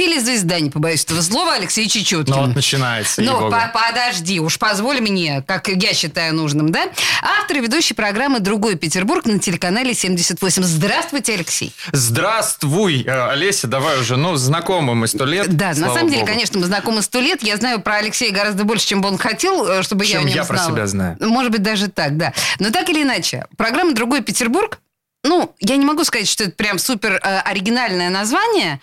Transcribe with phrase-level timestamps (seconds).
[0.00, 2.32] телезвезда, не побоюсь этого слова, Алексей Чечеткин.
[2.34, 3.20] Ну вот начинается.
[3.20, 6.86] Ну, по- подожди, уж позволь мне, как я считаю нужным, да?
[7.22, 10.62] Автор и ведущий программы «Другой Петербург» на телеканале 78.
[10.62, 11.74] Здравствуйте, Алексей.
[11.92, 15.54] Здравствуй, э, Олеся, давай уже, ну, знакомы мы сто лет.
[15.54, 16.32] Да, на самом деле, богу.
[16.32, 17.42] конечно, мы знакомы сто лет.
[17.42, 20.24] Я знаю про Алексея гораздо больше, чем бы он хотел, э, чтобы я Чем о
[20.24, 20.70] нем я про знала.
[20.72, 21.16] себя знаю.
[21.20, 22.32] Может быть, даже так, да.
[22.58, 24.78] Но так или иначе, программа «Другой Петербург»
[25.22, 28.80] Ну, я не могу сказать, что это прям супер э, оригинальное название,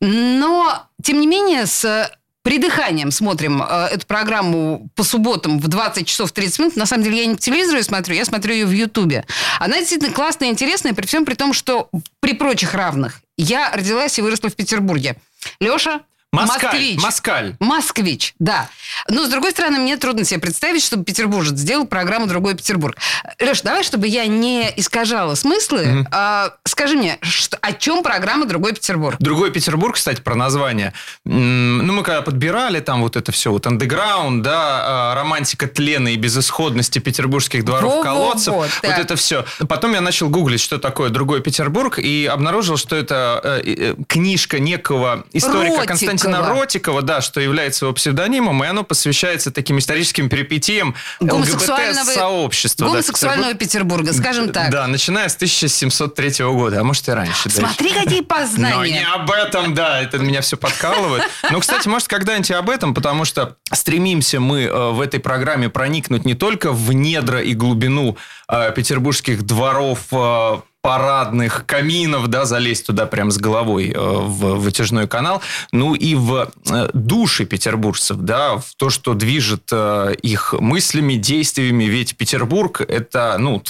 [0.00, 2.10] но, тем не менее, с э,
[2.42, 6.76] придыханием смотрим э, эту программу по субботам в 20 часов 30 минут.
[6.76, 9.24] На самом деле, я не по телевизору смотрю, я смотрю ее в Ютубе.
[9.60, 11.88] Она действительно классная, интересная, при всем при том, что
[12.20, 13.20] при прочих равных.
[13.36, 15.16] Я родилась и выросла в Петербурге.
[15.60, 17.02] Леша, Москаль, москвич.
[17.02, 17.56] москаль.
[17.58, 18.68] Москвич, да.
[19.08, 22.98] Но, с другой стороны, мне трудно себе представить, чтобы петербуржец сделал программу «Другой Петербург».
[23.40, 28.74] Леш, давай, чтобы я не искажала смыслы, а, скажи мне, что- о чем программа «Другой
[28.74, 29.16] Петербург»?
[29.18, 30.92] Другой Петербург, кстати, про название.
[31.24, 36.16] Ну, мы когда подбирали там вот это все, вот андеграунд, да, а, романтика тлена и
[36.16, 38.98] безысходности петербургских дворов Во-во-во, колодцев, вот так.
[38.98, 39.46] это все.
[39.66, 44.58] Потом я начал гуглить, что такое Другой Петербург, и обнаружил, что это э, э, книжка
[44.58, 45.86] некого историка Ротикова.
[45.86, 52.86] Константина Ротикова, да, что является его псевдонимом, и оно посвящается таким историческим перипетиям Гомосексуального- ЛГБТ-сообщества.
[52.86, 54.70] да, Гомосексуального Петербурга, скажем так.
[54.70, 57.50] Да, начиная с 1703 года, а может и раньше.
[57.50, 58.90] Смотри, какие Но познания.
[59.00, 61.24] не об этом, да, это меня все подкалывает.
[61.50, 66.24] Ну, кстати, может, когда-нибудь об этом, потому что стремимся мы э, в этой программе проникнуть
[66.24, 68.16] не только в недра и глубину
[68.48, 75.08] э, петербургских дворов, э, парадных каминов, да, залезть туда прям с головой э, в вытяжной
[75.08, 81.14] канал, ну и в э, души петербуржцев, да, в то, что движет э, их мыслями,
[81.14, 83.62] действиями, ведь Петербург это, ну,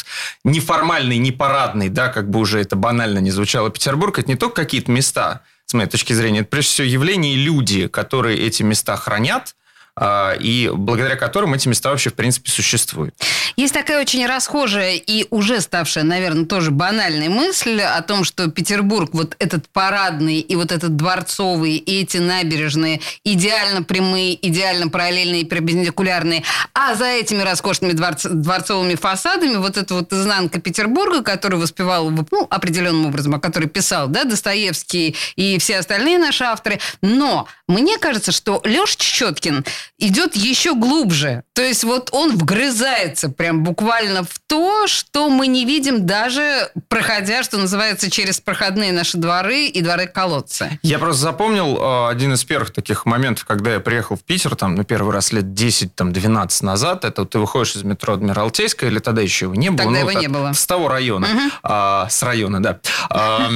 [0.45, 4.63] неформальный, не парадный, да, как бы уже это банально не звучало, Петербург это не только
[4.63, 8.97] какие-то места, с моей точки зрения, это прежде всего явления и люди, которые эти места
[8.97, 9.55] хранят,
[10.01, 13.15] а, и благодаря которым эти места вообще, в принципе, существуют.
[13.59, 19.11] Есть такая очень расхожая и уже ставшая, наверное, тоже банальной мысль о том, что Петербург,
[19.13, 26.45] вот этот парадный и вот этот дворцовый, и эти набережные идеально прямые, идеально параллельные перпендикулярные,
[26.73, 32.47] а за этими роскошными дворц- дворцовыми фасадами вот эта вот изнанка Петербурга, который воспевал ну,
[32.49, 36.79] определенным образом, а который писал да, Достоевский и все остальные наши авторы.
[37.03, 39.65] Но мне кажется, что Леша Чечеткин
[39.99, 41.43] идет еще глубже.
[41.55, 47.43] То есть вот он вгрызается прям буквально в то, что мы не видим даже проходя,
[47.43, 50.79] что называется, через проходные наши дворы и дворы-колодцы.
[50.83, 54.75] Я просто запомнил э, один из первых таких моментов, когда я приехал в Питер, там,
[54.75, 57.05] на первый раз лет 10-12 назад.
[57.05, 59.79] Это вот ты выходишь из метро Адмиралтейская, или тогда еще его не было.
[59.79, 60.53] Тогда ну, его вот не было.
[60.53, 61.29] С того района.
[61.63, 62.81] А, с района, да.
[63.11, 63.49] А,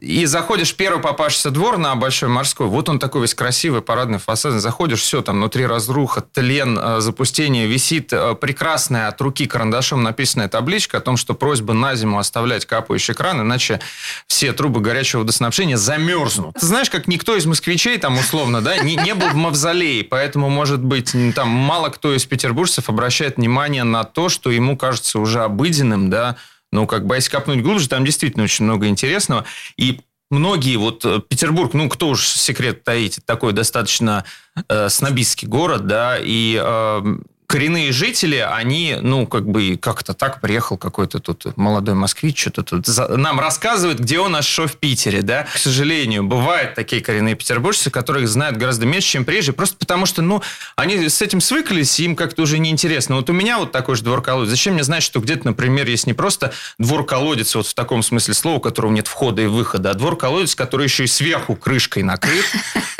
[0.00, 2.66] и заходишь первый попавшийся двор на Большой Морской.
[2.66, 4.54] Вот он такой весь красивый, парадный фасад.
[4.54, 7.66] Заходишь, все, там внутри разруха, тлен, э, запустение.
[7.66, 12.64] Висит э, прекрасная от руки карандашом написанная табличка о том, что просьба на зиму оставлять
[12.64, 13.78] капающий кран, иначе
[14.26, 16.54] все трубы горячего водоснабжения замерзнут.
[16.58, 20.48] Ты знаешь, как никто из москвичей там условно, да, не, не был в мавзолее, поэтому,
[20.48, 25.42] может быть, там мало кто из петербуржцев обращает внимание на то, что ему кажется уже
[25.42, 26.36] обыденным, да,
[26.72, 29.44] ну, как бы, если копнуть глубже, там действительно очень много интересного.
[29.76, 30.00] И
[30.30, 34.24] многие, вот э, Петербург, ну, кто уж секрет таить, такой достаточно
[34.68, 37.16] э, снобистский город, да, и э,
[37.48, 42.86] коренные жители, они, ну, как бы, как-то так приехал какой-то тут молодой москвич, что-то тут
[42.86, 45.44] за- нам рассказывает, где у нас в Питере, да.
[45.44, 50.04] К сожалению, бывают такие коренные петербуржцы, которые их знают гораздо меньше, чем прежде, просто потому
[50.04, 50.42] что, ну,
[50.76, 53.16] они с этим свыклись, им как-то уже неинтересно.
[53.16, 54.50] Вот у меня вот такой же двор-колодец.
[54.50, 58.58] Зачем мне знать, что где-то, например, есть не просто двор-колодец, вот в таком смысле слова,
[58.58, 62.44] у которого нет входа и выхода, а двор-колодец, который еще и сверху крышкой накрыт.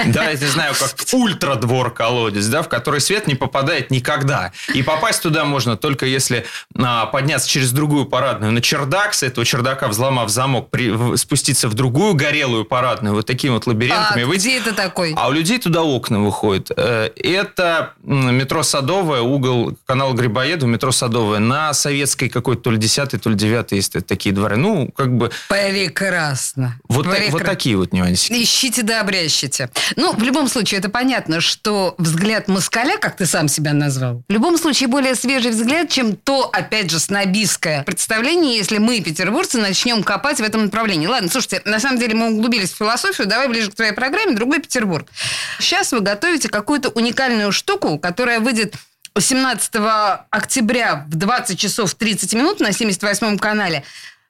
[0.06, 4.37] Да, я не знаю, как ультра-двор-колодец, да, в который свет не попадает никогда.
[4.74, 6.44] И попасть туда можно только если
[6.76, 11.68] а, подняться через другую парадную на чердак, с этого чердака взломав замок, при- в- спуститься
[11.68, 15.14] в другую горелую парадную, вот такими вот А лабиринтами, выйти где это такой?
[15.16, 16.70] а у людей туда окна выходят.
[16.76, 21.38] Э, Это метро Садовая, угол канала Грибоеду, метро Садовая.
[21.40, 24.56] На Советской какой-то то ли 10 то ли 9 есть такие дворы.
[24.56, 26.78] Ну, как бы Прекрасно.
[26.88, 27.32] вот, Прекрасно.
[27.32, 28.32] вот такие вот нюансики.
[28.42, 29.70] Ищите да обрящите.
[29.96, 34.32] Ну, в любом случае, это понятно, что взгляд москаля, как ты сам себя назвал, В
[34.34, 40.02] любом случае, более свежий взгляд, чем то, опять же, снобистское представление, если мы, петербуржцы, начнем
[40.02, 41.06] копать в этом направлении.
[41.06, 44.60] Ладно, слушайте, на самом деле мы углубились в философию, давай ближе к твоей программе «Другой
[44.60, 45.08] Петербург».
[45.58, 48.74] Сейчас вы готовите какую-то уникальную штуку, которая выйдет
[49.18, 49.72] 17
[50.28, 53.82] октября в 20 часов 30 минут на 78-м канале.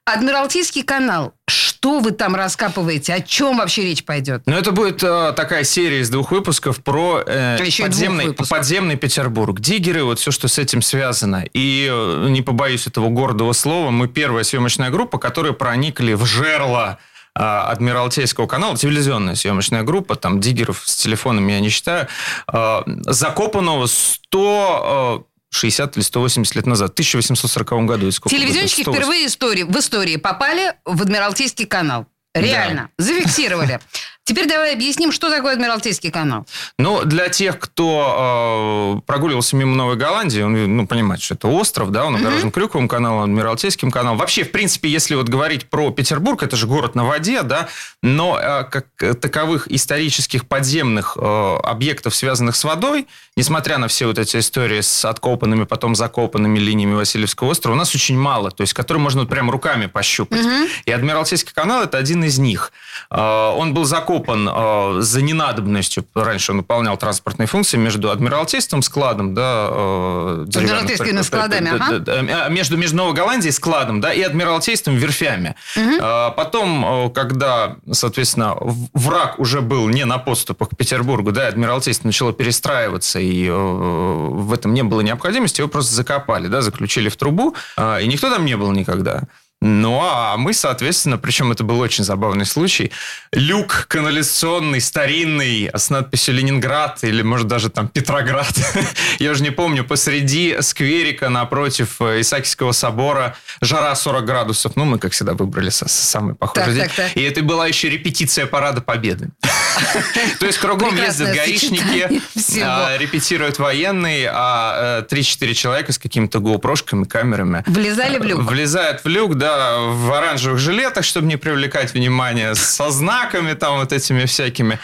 [0.05, 1.33] Адмиралтейский канал.
[1.79, 3.13] Что вы там раскапываете?
[3.13, 4.41] О чем вообще речь пойдет?
[4.45, 9.61] Ну, это будет э, такая серия из двух выпусков про э, подземный, подземный Петербург.
[9.61, 11.45] Диггеры, вот все, что с этим связано.
[11.53, 16.99] И, э, не побоюсь этого гордого слова, мы первая съемочная группа, которая проникли в жерло
[17.33, 22.09] э, Адмиралтейского канала, телевизионная съемочная группа, там диггеров с телефонами я не считаю,
[22.51, 28.11] э, закопанного 100 60 или 180 лет назад, в 1840 году.
[28.11, 32.07] Телевизионщики впервые истории, в истории попали в Адмиралтейский канал.
[32.33, 32.89] Реально.
[32.97, 33.03] Да.
[33.05, 33.79] Зафиксировали.
[34.29, 36.45] Теперь давай объясним, что такое Адмиралтейский канал.
[36.77, 41.89] Ну, для тех, кто э, прогуливался мимо Новой Голландии, он ну, понимает, что это остров,
[41.89, 42.51] да, он огорожен mm-hmm.
[42.51, 44.19] Крюковым каналом, Адмиралтейским каналом.
[44.19, 47.69] Вообще, в принципе, если вот говорить про Петербург, это же город на воде, да,
[48.03, 48.85] но э, как
[49.19, 55.05] таковых исторических подземных э, объектов, связанных с водой, несмотря на все вот эти истории с
[55.05, 59.29] откопанными, потом закопанными линиями Васильевского острова, у нас очень мало, то есть, которые можно вот
[59.31, 60.45] прям руками пощупать.
[60.45, 60.69] Mm-hmm.
[60.85, 62.71] И Адмиралтейский канал– это один из них.
[63.09, 66.05] Э, он был закоп закопан э, за ненадобностью.
[66.13, 72.45] Раньше он выполнял транспортные функции между Адмиралтейством, складом, да, э, Адмиралтейскими складами, ага.
[72.45, 75.55] А между, между Новой Голландией складом, да, и Адмиралтейством верфями.
[75.75, 75.95] Угу.
[76.01, 78.55] Э, потом, когда, соответственно,
[78.93, 84.53] враг уже был не на подступах к Петербургу, да, Адмиралтейство начало перестраиваться, и э, в
[84.53, 88.45] этом не было необходимости, его просто закопали, да, заключили в трубу, э, и никто там
[88.45, 89.23] не был никогда.
[89.61, 92.91] Ну, а мы, соответственно, причем это был очень забавный случай,
[93.33, 98.53] люк канализационный, старинный, с надписью «Ленинград» или, может, даже там «Петроград»,
[99.19, 104.97] я уже не помню, посреди скверика напротив э, Исаакиевского собора, жара 40 градусов, ну, мы,
[104.97, 106.89] как всегда, выбрали самый похожий день.
[107.15, 109.29] И это была еще репетиция Парада Победы.
[110.39, 112.21] То есть кругом ездят гаишники,
[112.61, 117.63] а, репетируют военные, а 3-4 э, человека с какими-то гоупрошками, камерами.
[117.67, 118.41] Влезали в люк?
[118.43, 119.48] Влезают в люк, да,
[119.89, 124.79] в оранжевых жилетах, чтобы не привлекать внимание, со знаками там вот этими всякими.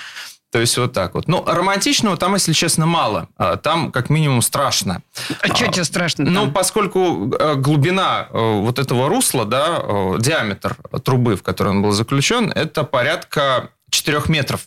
[0.56, 1.28] То есть вот так вот.
[1.28, 3.28] Ну, романтичного там, если честно, мало.
[3.36, 5.02] А, там, как минимум, страшно.
[5.42, 6.24] А, а что тебе страшно?
[6.24, 6.34] Там?
[6.34, 11.82] Ну, поскольку э, глубина э, вот этого русла, да, э, диаметр трубы, в которой он
[11.82, 14.62] был заключен, это порядка 4 метров.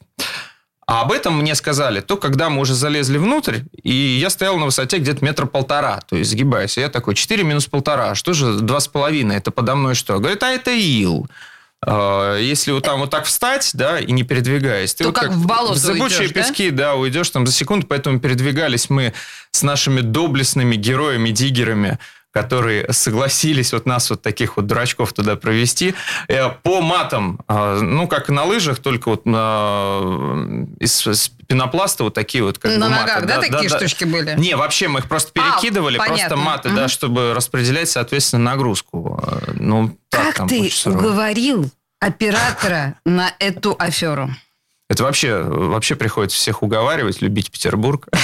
[0.88, 4.64] А об этом мне сказали то, когда мы уже залезли внутрь, и я стоял на
[4.64, 6.78] высоте где-то метра полтора, то есть сгибаясь.
[6.78, 10.18] И я такой, 4 минус полтора, что же два с половиной, это подо мной что?
[10.18, 11.28] Говорит, а это ил.
[11.84, 15.26] А, если вот там вот так встать, да, и не передвигаясь, ты то вот как,
[15.26, 16.84] как в болото в зыбучие уйдешь, пески, да?
[16.84, 19.12] да, уйдешь там за секунду, поэтому передвигались мы
[19.50, 21.98] с нашими доблестными героями-диггерами,
[22.32, 25.94] которые согласились вот нас, вот таких вот дурачков туда провести,
[26.28, 32.14] э, по матам, а, ну, как на лыжах, только вот на, из, из пенопласта вот
[32.14, 33.26] такие вот как На бы, ногах, маты.
[33.26, 34.10] да, да такие да, штучки да.
[34.10, 34.34] были?
[34.38, 36.76] Не, вообще мы их просто а, перекидывали, а, просто маты, угу.
[36.76, 39.22] да, чтобы распределять, соответственно, нагрузку.
[39.54, 41.70] Ну, так, как ты уговорил
[42.00, 44.30] оператора на эту аферу?
[44.88, 48.08] Это вообще, вообще приходится всех уговаривать, любить Петербург.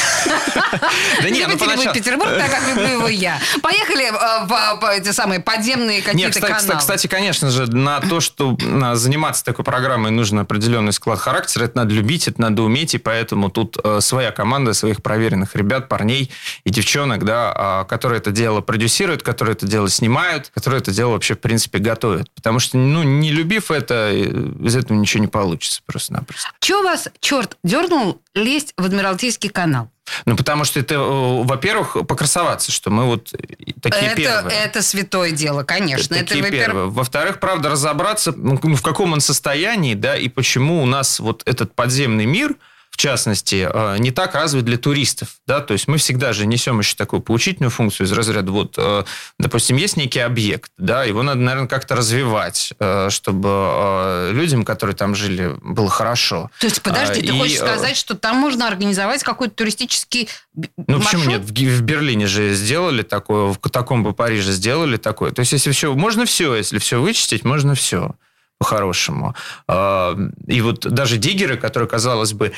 [1.23, 1.95] Да нет, ну поначалу...
[1.95, 3.39] Петербург, так как люблю его я.
[3.63, 6.79] Поехали э, в эти самые подземные какие-то каналы.
[6.79, 8.57] Кстати, конечно же, на то, что
[8.95, 11.65] заниматься такой программой, нужен определенный склад характера.
[11.65, 15.89] Это надо любить, это надо уметь, и поэтому тут э, своя команда своих проверенных ребят,
[15.89, 16.31] парней
[16.65, 21.11] и девчонок, да, а, которые это дело продюсируют, которые это дело снимают, которые это дело
[21.11, 22.29] вообще, в принципе, готовят.
[22.35, 24.25] Потому что, ну, не любив это, э,
[24.65, 26.54] из этого ничего не получится просто-напросто.
[26.61, 29.91] Чего вас, черт, дернул лезть в Адмиралтейский канал?
[30.27, 33.33] Ну, потому что это, во-первых, покрасоваться, что мы вот
[33.81, 34.57] такие это, первые.
[34.57, 36.17] Это святое дело, конечно.
[36.17, 36.91] Такие это, первые.
[36.91, 41.75] Во-вторых, правда, разобраться, ну, в каком он состоянии, да, и почему у нас вот этот
[41.75, 42.57] подземный мир–
[42.95, 45.31] в частности, э, не так развит для туристов.
[45.49, 45.59] Да?
[45.59, 49.03] То есть мы всегда же несем еще такую поучительную функцию из разряда, вот, э,
[49.37, 55.17] допустим, есть некий объект, да, его надо, наверное, как-то развивать, э, чтобы людям, которые там
[55.17, 56.53] жили, было хорошо.
[56.61, 61.05] То есть, подожди, ты и, хочешь сказать, что там можно организовать какой-то туристический ну, маршрут?
[61.05, 61.41] почему нет?
[61.41, 65.33] В, Берлине же сделали такое, в катакомбы Парижа сделали такое.
[65.33, 68.15] То есть, если все, можно все, если все вычистить, можно все
[68.59, 69.35] по-хорошему.
[69.69, 72.53] И вот даже диггеры, которые, казалось бы,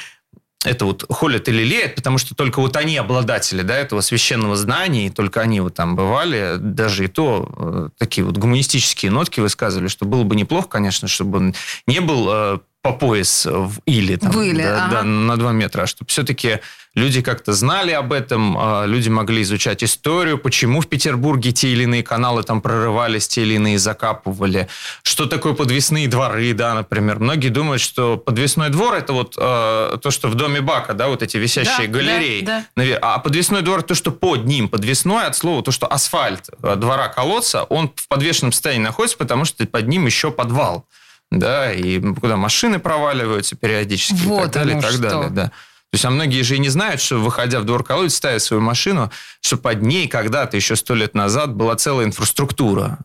[0.65, 5.07] это вот холят или леют, потому что только вот они обладатели да, этого священного знания,
[5.07, 9.89] и только они вот там бывали, даже и то э, такие вот гуманистические нотки высказывали,
[9.89, 11.55] что было бы неплохо, конечно, чтобы он
[11.87, 14.17] не был э, по пояс в иле.
[14.17, 14.97] Там, иле, да, ага.
[14.99, 15.83] да, на 2 метра.
[15.83, 16.61] А чтобы все-таки
[16.95, 21.83] люди как-то знали об этом, а, люди могли изучать историю, почему в Петербурге те или
[21.83, 24.69] иные каналы там прорывались, те или иные закапывали.
[25.03, 27.19] Что такое подвесные дворы, да, например.
[27.19, 31.23] Многие думают, что подвесной двор это вот э, то, что в доме Бака, да, вот
[31.23, 32.45] эти висящие Да, галереи.
[32.45, 32.65] да,
[33.03, 34.69] А подвесной двор то, что под ним.
[34.69, 39.45] Подвесной от слова то, что асфальт э, двора колодца, он в подвешенном состоянии находится, потому
[39.45, 40.87] что под ним еще подвал
[41.31, 45.03] да, и куда машины проваливаются периодически Вот и так далее, и так что.
[45.03, 45.45] далее, да.
[45.91, 48.61] То есть, а многие же и не знают, что, выходя в двор колодец, ставя свою
[48.61, 52.99] машину, что под ней когда-то, еще сто лет назад, была целая инфраструктура,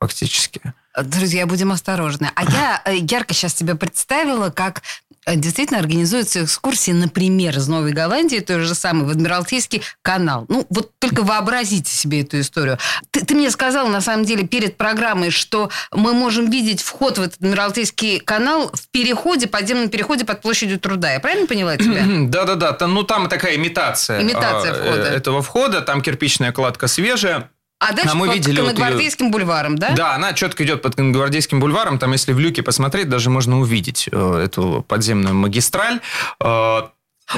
[0.00, 0.60] фактически.
[1.00, 2.30] Друзья, будем осторожны.
[2.34, 4.82] А я э, ярко сейчас тебя представила, как
[5.26, 10.46] действительно организуются экскурсии, например, из Новой Голландии, той же самой, в Адмиралтейский канал.
[10.48, 12.78] Ну, вот только вообразите себе эту историю.
[13.10, 17.22] Ты, ты мне сказал, на самом деле, перед программой, что мы можем видеть вход в
[17.22, 21.12] этот Адмиралтейский канал в переходе, подземном переходе под площадью труда.
[21.12, 22.02] Я правильно поняла тебя?
[22.28, 25.08] Да-да-да, ну там такая имитация, Имитация а, входа.
[25.08, 27.50] э, этого входа, там кирпичная кладка свежая.
[27.84, 29.90] А дальше А мы под видели вот её- Конногвардейским бульваром, да?
[29.90, 31.98] Да, она четко идет под Гвардейским бульваром.
[31.98, 36.00] Там, если в люке посмотреть, даже можно увидеть э, эту подземную магистраль.
[36.40, 36.82] Э,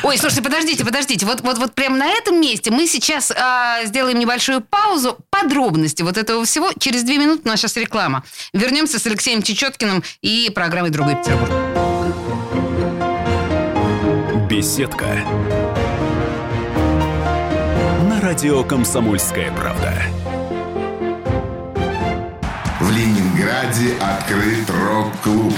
[0.03, 1.25] Ой, слушайте, подождите, подождите.
[1.25, 5.17] Вот, вот, вот прямо на этом месте мы сейчас а, сделаем небольшую паузу.
[5.31, 6.73] Подробности вот этого всего.
[6.79, 8.25] Через две минуты у нас сейчас реклама.
[8.53, 11.51] Вернемся с Алексеем Чечеткиным и программой «Другой Петербург».
[14.51, 15.07] Беседка.
[18.09, 19.95] На радио «Комсомольская правда».
[23.45, 25.53] Ленинграде открыт рок-клуб.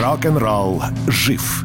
[0.00, 1.64] Рок-н-ролл жив.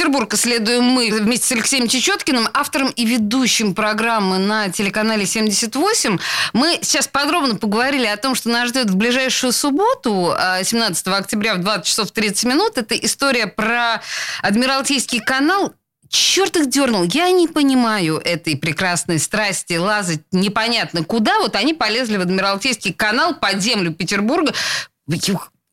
[0.00, 6.18] Другой Петербург исследуем мы вместе с Алексеем Чечеткиным, автором и ведущим программы на телеканале 78.
[6.54, 11.54] Мы сейчас подробно поговорили о том, что нас ждет в ближайшую субботу, а, 17 октября
[11.54, 12.78] в 20 часов 30 минут.
[12.78, 14.00] Это история про
[14.40, 15.74] Адмиралтейский канал.
[16.08, 17.02] Черт их дернул.
[17.04, 21.38] Я не понимаю этой прекрасной страсти лазать непонятно куда.
[21.40, 24.54] Вот они полезли в Адмиралтейский канал под землю Петербурга.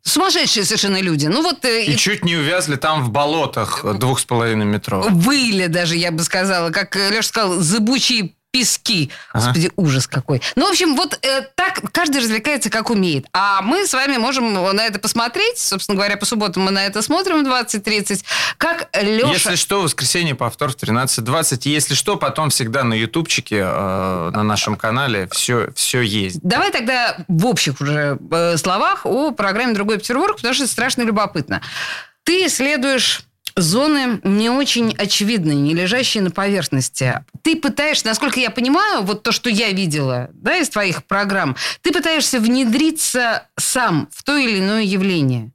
[0.07, 1.27] Сумасшедшие совершенно люди.
[1.27, 5.05] Ну вот э, И чуть не увязли там в болотах двух с половиной метро.
[5.09, 9.11] Выли даже, я бы сказала, как Леша сказал, зыбучие пески.
[9.33, 10.41] Господи, ужас какой.
[10.55, 13.25] Ну, в общем, вот э, так каждый развлекается, как умеет.
[13.33, 15.57] А мы с вами можем на это посмотреть.
[15.57, 18.23] Собственно говоря, по субботам мы на это смотрим в 20.30.
[18.57, 19.31] Как Леша...
[19.31, 21.61] Если что, воскресенье повтор в 13.20.
[21.69, 26.39] Если что, потом всегда на ютубчике, э, на нашем канале все, все есть.
[26.41, 31.03] Давай тогда в общих уже э, словах о программе «Другой Петербург», потому что это страшно
[31.03, 31.61] любопытно.
[32.23, 33.26] Ты исследуешь
[33.57, 37.25] зоны не очень очевидные, не лежащие на поверхности.
[37.41, 41.91] Ты пытаешься, насколько я понимаю, вот то, что я видела да, из твоих программ, ты
[41.91, 45.51] пытаешься внедриться сам в то или иное явление.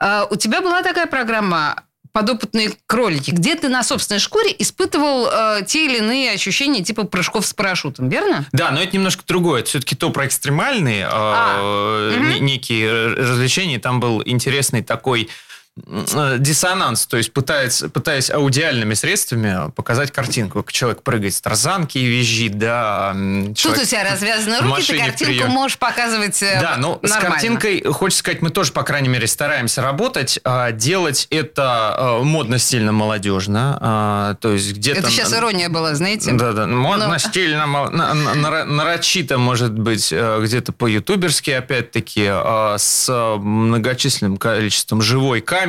[0.00, 1.82] А у тебя была такая программа
[2.16, 7.46] подопытные кролики, где ты на собственной шкуре испытывал э, те или иные ощущения типа прыжков
[7.46, 8.46] с парашютом, верно?
[8.52, 9.60] Да, но это немножко другое.
[9.60, 12.42] Это все-таки то про экстремальные э, А, мгм.
[12.42, 13.78] некие развлечения.
[13.78, 15.28] Там был интересный такой э,
[15.76, 22.04] диссонанс, то есть пытаясь, пытаясь аудиальными средствами показать картинку, как человек прыгает с тарзанки и
[22.06, 23.12] визжит, да.
[23.12, 25.50] Тут человек у тебя развязаны руки, ты картинку прием.
[25.50, 27.30] можешь показывать э, Да, ну с нормально.
[27.34, 30.40] картинкой, хочется сказать, мы тоже, по крайней мере, стараемся работать.
[30.44, 33.78] а, Делать это э, модно, стильно, молодежно.
[33.80, 35.00] а, То есть где-то...
[35.00, 36.32] Это сейчас ирония была, знаете?
[36.32, 41.50] Да, да, модно, Но- стильно, мол- на- на- наро- нарочито, может быть, э, где-то по-ютуберски,
[41.50, 45.65] опять-таки, э, с э, многочисленным количеством живой камеры,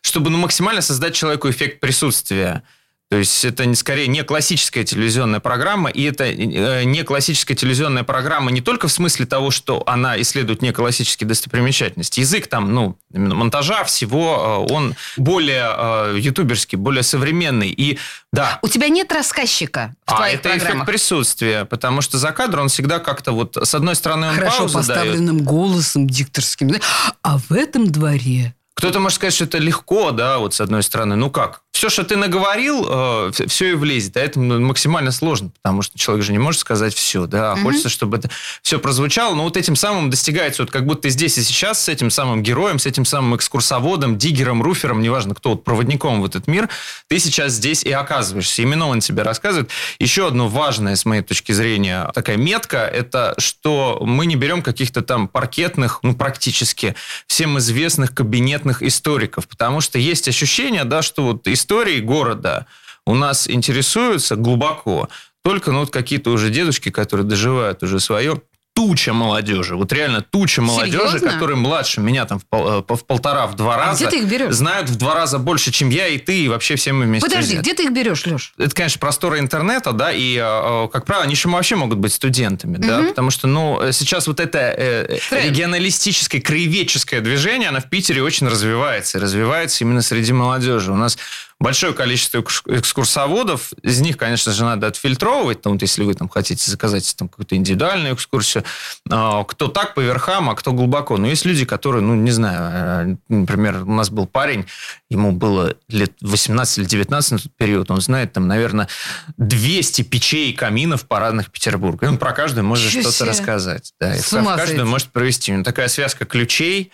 [0.00, 2.62] чтобы ну, максимально создать человеку эффект присутствия.
[3.10, 8.52] То есть это скорее не классическая телевизионная программа, и это э, не классическая телевизионная программа
[8.52, 12.20] не только в смысле того, что она исследует не классические достопримечательности.
[12.20, 17.70] Язык там, ну, именно монтажа всего, э, он более э, ютуберский, более современный.
[17.70, 17.98] И
[18.32, 18.60] да.
[18.62, 20.74] У тебя нет рассказчика в а твоих это программах?
[20.74, 24.58] эффект присутствия, потому что за кадром он всегда как-то вот, с одной стороны, он Хорошо
[24.58, 24.86] паузу дает.
[24.86, 26.76] поставленным голосом дикторским.
[27.22, 28.54] А в этом дворе...
[28.80, 31.14] Кто-то может сказать, что это легко, да, вот с одной стороны.
[31.14, 31.60] Ну как?
[31.72, 34.16] Все, что ты наговорил, э, все и влезет.
[34.16, 37.54] А это максимально сложно, потому что человек же не может сказать все, да.
[37.54, 37.64] Мгм.
[37.64, 38.28] Хочется, чтобы это
[38.62, 39.34] все прозвучало.
[39.34, 42.42] Но вот этим самым достигается, вот как будто ты здесь и сейчас с этим самым
[42.42, 46.68] героем, с этим самым экскурсоводом, диггером, руфером, неважно кто, вот проводником в этот мир,
[47.08, 48.62] ты сейчас здесь и оказываешься.
[48.62, 49.70] Именно он тебе рассказывает.
[49.98, 55.02] Еще одно важное, с моей точки зрения, такая метка, это что мы не берем каких-то
[55.02, 56.94] там паркетных, ну, практически
[57.26, 62.66] всем известных кабинетных историков, потому что есть ощущение, да, что вот истории города
[63.06, 65.08] у нас интересуются глубоко
[65.44, 68.40] только ну, вот какие-то уже дедушки, которые доживают уже свое,
[68.72, 71.30] туча молодежи, вот реально туча молодежи, Серьезно?
[71.32, 74.22] которые младше меня там в, пол- э, в полтора, в два А раза, где ты
[74.22, 74.54] их берешь?
[74.54, 77.54] знают в два раза больше, чем я и ты, и вообще все мы вместе Подожди,
[77.56, 77.62] взятые.
[77.62, 78.52] где ты их берешь, Леш?
[78.58, 82.76] Это, конечно, просторы интернета, да, и, э, как правило, они еще вообще могут быть студентами,
[82.76, 88.22] да, потому что, ну, э, сейчас вот это э, регионалистическое, краеведческое движение, оно в Питере
[88.22, 90.92] очень развивается, и развивается именно среди молодежи.
[90.92, 91.18] У нас
[91.60, 96.28] большое количество экс- экскурсоводов, из них, конечно же, надо отфильтровывать, там, вот если вы там
[96.28, 98.64] хотите заказать там какую-то индивидуальную экскурсию,
[99.10, 101.18] а, кто так по верхам, а кто глубоко.
[101.18, 104.64] Но есть люди, которые, ну, не знаю, э, например, у нас был парень,
[105.10, 108.88] ему было лет 18 или 19 на тот период, он знает там, наверное,
[109.36, 112.06] 200 печей и каминов парадных Петербурга.
[112.06, 113.92] И он про каждую может что-то рассказать.
[114.00, 115.52] Да, и в каждую может провести.
[115.52, 116.90] У него такая связка ключей,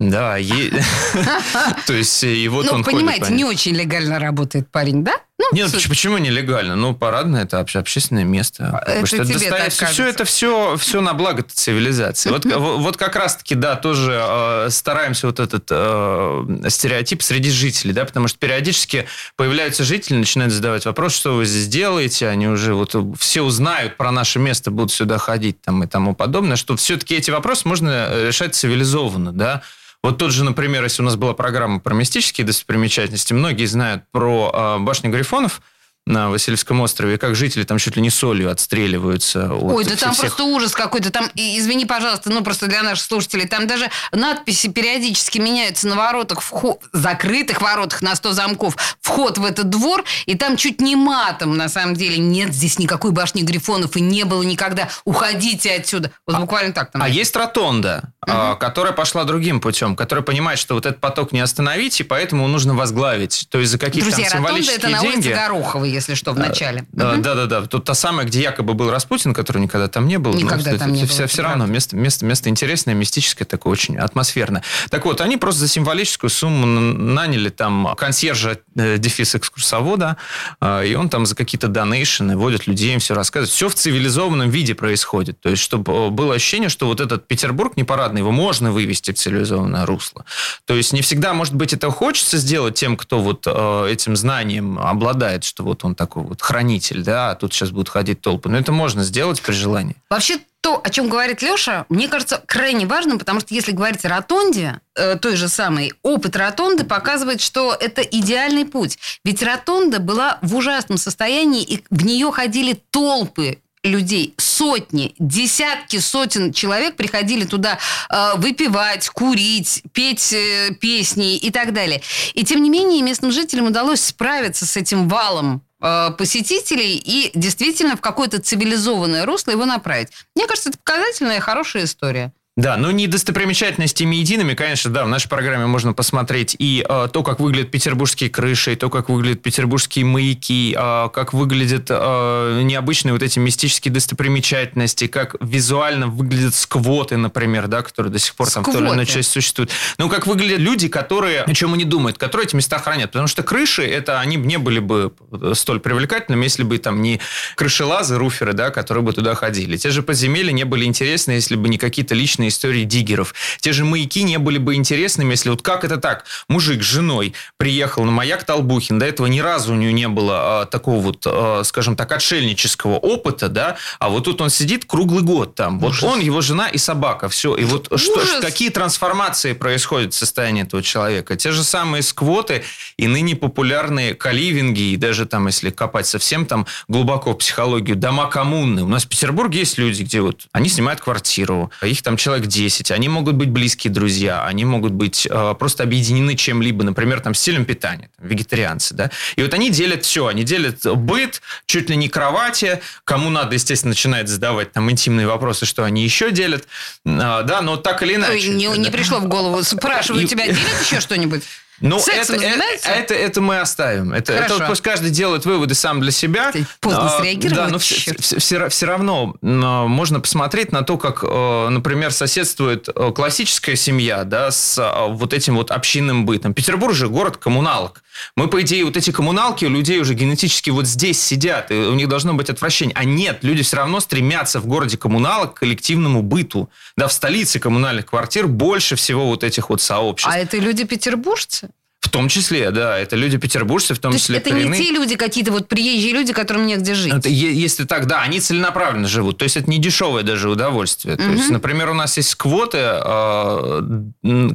[0.00, 0.72] да, е-
[1.86, 3.36] то есть и вот ну, он понимаете, по ним.
[3.36, 5.12] не очень легально работает парень, да?
[5.38, 6.74] Ну, Нет, слушай, почему, почему нелегально?
[6.74, 8.82] Ну, парадное это обще- общественное место.
[8.86, 12.30] Бы, Это что тебе так все, это все, все на благо цивилизации.
[12.30, 17.92] Вот, вот вот как раз-таки, да, тоже э, стараемся вот этот э, стереотип среди жителей,
[17.92, 22.72] да, потому что периодически появляются жители, начинают задавать вопрос, что вы здесь делаете, они уже
[22.72, 27.16] вот все узнают про наше место, будут сюда ходить там и тому подобное, что все-таки
[27.16, 29.62] эти вопросы можно решать цивилизованно, да,
[30.02, 34.50] вот тот же, например, если у нас была программа про мистические достопримечательности, многие знают про
[34.52, 35.60] э, башню Грифонов
[36.06, 39.52] на Васильевском острове, как жители там чуть ли не солью отстреливаются.
[39.52, 41.10] от Ой, да там всех- просто ужас какой-то.
[41.10, 46.40] Там, извини, пожалуйста, ну просто для наших слушателей, там даже надписи периодически меняются на воротах,
[46.40, 51.56] вход, закрытых воротах на 100 замков, вход в этот двор, и там чуть не матом,
[51.56, 54.88] на самом деле, нет здесь никакой башни Грифонов, и не было никогда.
[55.04, 56.10] Уходите отсюда.
[56.26, 57.02] Вот буквально так там.
[57.02, 61.40] А есть ротонда, а, которая пошла другим путем, которая понимает, что вот этот поток не
[61.40, 63.46] остановить, и поэтому нужно возглавить.
[63.50, 65.34] То есть за какие-то Друзья, там ротонда символические это на улице деньги...
[65.34, 66.86] Гороховой, если что, в начале.
[66.92, 67.62] Да, да, да, да.
[67.66, 70.34] Тут та самая, где якобы был Распутин, который никогда там не был.
[70.34, 74.62] Никогда там не все, это все равно место, место, место интересное, мистическое, такое очень атмосферное.
[74.90, 80.16] Так вот, они просто за символическую сумму наняли там консьержа, э, дефис экскурсовода,
[80.60, 83.50] э, и он там за какие-то донейшены водит людей, им все рассказывает.
[83.50, 85.40] Все в цивилизованном виде происходит.
[85.40, 89.86] То есть, чтобы было ощущение, что вот этот Петербург непарадный, его можно вывести в цивилизованное
[89.86, 90.24] русло.
[90.64, 94.78] То есть, не всегда, может быть, это хочется сделать тем, кто вот э, этим знанием
[94.78, 98.48] обладает, что вот он такой вот хранитель, да, а тут сейчас будут ходить толпы.
[98.48, 99.96] Но это можно сделать при желании.
[100.08, 104.08] Вообще, то, о чем говорит Леша, мне кажется крайне важным, потому что если говорить о
[104.08, 108.98] ротонде, э, той же самой, опыт ротонды показывает, что это идеальный путь.
[109.24, 116.52] Ведь ротонда была в ужасном состоянии, и в нее ходили толпы людей, сотни, десятки сотен
[116.52, 117.78] человек приходили туда
[118.10, 122.02] э, выпивать, курить, петь э, песни и так далее.
[122.34, 128.00] И тем не менее местным жителям удалось справиться с этим валом посетителей и действительно в
[128.00, 130.08] какое-то цивилизованное русло его направить.
[130.34, 132.32] Мне кажется, это показательная хорошая история.
[132.60, 137.22] Да, но не достопримечательностями едиными, конечно, да, в нашей программе можно посмотреть и э, то,
[137.22, 143.14] как выглядят петербургские крыши, и то, как выглядят петербургские маяки, э, как выглядят э, необычные
[143.14, 148.62] вот эти мистические достопримечательности, как визуально выглядят сквоты, например, да, которые до сих пор там
[148.62, 149.12] в той или иной Сквоты.
[149.12, 149.70] части существуют.
[149.96, 153.10] Ну, как выглядят люди, которые о чем они думают, которые эти места хранят.
[153.12, 155.14] Потому что крыши, это они не были бы
[155.54, 157.20] столь привлекательными, если бы там не
[157.56, 159.78] крышелазы, руферы, да, которые бы туда ходили.
[159.78, 163.34] Те же подземелья не были интересны, если бы не какие-то личные истории диггеров.
[163.60, 166.24] Те же маяки не были бы интересными, если вот как это так?
[166.48, 170.62] Мужик с женой приехал на маяк Толбухин, до этого ни разу у него не было
[170.62, 175.22] а, такого вот, а, скажем так, отшельнического опыта, да, а вот тут он сидит круглый
[175.22, 175.80] год там.
[175.80, 176.04] Вот Ужас.
[176.04, 177.56] он, его жена и собака, все.
[177.56, 181.36] И вот что, какие трансформации происходят в состоянии этого человека?
[181.36, 182.64] Те же самые сквоты
[182.96, 188.26] и ныне популярные каливинги, и даже там, если копать совсем там глубоко в психологию, дома
[188.26, 188.82] коммуны.
[188.82, 192.90] У нас в Петербурге есть люди, где вот они снимают квартиру, их там человек 10,
[192.90, 197.64] они могут быть близкие друзья, они могут быть э, просто объединены чем-либо, например, там стилем
[197.64, 202.08] питания, там, вегетарианцы, да, и вот они делят все, они делят быт, чуть ли не
[202.08, 206.68] кровати, кому надо, естественно, начинает задавать там интимные вопросы, что они еще делят,
[207.04, 208.32] э, да, но так или иначе.
[208.32, 211.42] Ой, не, не пришло в голову, спрашиваю, тебя делят еще что-нибудь?
[211.80, 214.12] Ну, это, это, это, это мы оставим.
[214.12, 216.52] Это, это вот пусть каждый делает выводы сам для себя.
[216.52, 217.64] Ты поздно а, среагировал.
[217.64, 223.12] Да, но все, все, все равно можно посмотреть на то, как, э, например, соседствует э,
[223.12, 226.52] классическая семья да, с э, вот этим вот общинным бытом.
[226.52, 228.02] Петербург же город коммуналок.
[228.36, 231.94] Мы, по идее, вот эти коммуналки у людей уже генетически вот здесь сидят, и у
[231.94, 232.94] них должно быть отвращение.
[232.96, 236.70] А нет, люди все равно стремятся в городе коммуналок к коллективному быту.
[236.96, 240.32] Да, в столице коммунальных квартир больше всего вот этих вот сообществ.
[240.32, 241.70] А это люди петербуржцы?
[242.10, 244.80] В том числе, да, это люди петербуржцы, в том То числе это коренные.
[244.80, 247.12] не те люди какие-то вот приезжие люди, которым негде жить.
[247.12, 249.38] Это, если так, да, они целенаправленно живут.
[249.38, 251.14] То есть это не дешевое даже удовольствие.
[251.14, 251.22] Угу.
[251.22, 253.80] То есть, например, у нас есть квоты, а,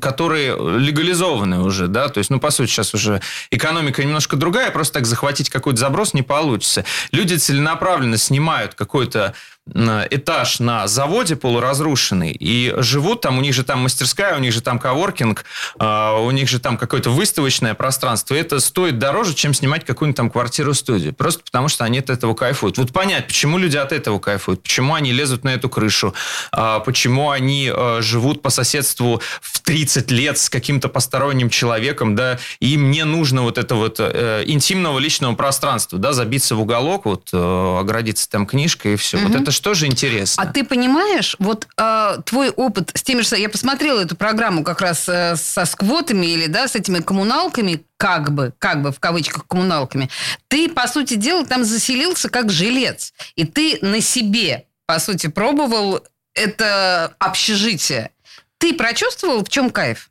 [0.02, 4.96] которые легализованы уже, да, то есть, ну, по сути, сейчас уже экономика немножко другая, просто
[4.96, 6.84] так захватить какой-то заброс не получится.
[7.14, 9.34] Люди целенаправленно снимают какой-то
[9.68, 14.62] этаж на заводе полуразрушенный и живут там, у них же там мастерская, у них же
[14.62, 15.44] там коворкинг,
[15.80, 18.36] а, у них же там какое-то выставочное пространство.
[18.36, 21.14] И это стоит дороже, чем снимать какую-нибудь там квартиру-студию.
[21.14, 22.78] Просто потому, что они от этого кайфуют.
[22.78, 26.14] Вот понять, почему люди от этого кайфуют, почему они лезут на эту крышу,
[26.52, 32.38] а, почему они а, живут по соседству в 30 лет с каким-то посторонним человеком, да,
[32.60, 37.06] и им не нужно вот это вот э, интимного личного пространства, да, забиться в уголок,
[37.06, 39.18] вот, э, оградиться там книжкой и все.
[39.18, 39.28] Угу.
[39.28, 40.44] Вот это же тоже интересно.
[40.44, 43.38] А ты понимаешь, вот э, твой опыт с теми же...
[43.38, 48.32] Я посмотрела эту программу как раз э, со сквотами или, да, с этими коммуналками, как
[48.32, 50.10] бы, как бы в кавычках коммуналками.
[50.48, 53.14] Ты, по сути дела, там заселился как жилец.
[53.36, 58.12] И ты на себе, по сути, пробовал это общежитие.
[58.58, 60.10] Ты прочувствовал, в чем кайф?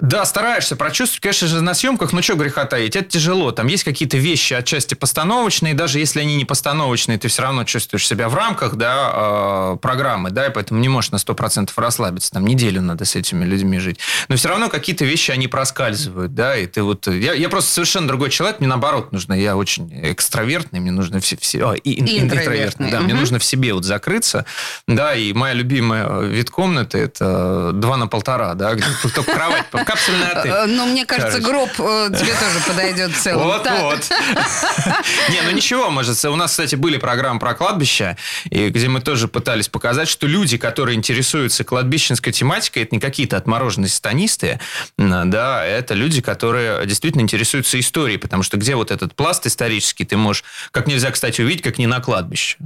[0.00, 3.52] Да, стараешься прочувствовать, конечно же, на съемках, ну что греха таить, это тяжело.
[3.52, 8.06] Там есть какие-то вещи отчасти постановочные, даже если они не постановочные, ты все равно чувствуешь
[8.06, 12.30] себя в рамках да, э, программы, да, и поэтому не можешь на 100% расслабиться.
[12.30, 13.98] Там неделю надо с этими людьми жить.
[14.28, 17.06] Но все равно какие-то вещи, они проскальзывают, да, и ты вот...
[17.06, 21.36] Я, я просто совершенно другой человек, мне наоборот нужно, я очень экстравертный, мне нужно все...
[21.36, 22.90] все о, и, и интровертный.
[22.90, 23.04] Да, угу.
[23.04, 24.46] мне нужно в себе вот закрыться,
[24.86, 30.28] да, и моя любимая вид комнаты это два на полтора, да, где только кровать капсульный
[30.28, 30.50] отель.
[30.50, 33.44] Э, ну, мне кажется, гроб э, тебе тоже подойдет целым.
[33.44, 34.10] Вот, вот.
[35.30, 36.24] Не, ну ничего, может.
[36.24, 38.16] У нас, кстати, были программы про кладбища,
[38.50, 43.88] где мы тоже пытались показать, что люди, которые интересуются кладбищенской тематикой, это не какие-то отмороженные
[43.88, 44.60] станисты,
[44.96, 50.16] да, это люди, которые действительно интересуются историей, потому что где вот этот пласт исторический, ты
[50.16, 52.58] можешь как нельзя, кстати, увидеть, как не на кладбище,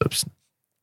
[0.00, 0.32] собственно.